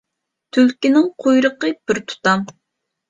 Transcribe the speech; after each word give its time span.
تۈلكىنىڭ 0.57 1.05
قۇيرۇقى 1.25 1.71
بىر 1.91 2.01
تۇتام. 2.11 2.49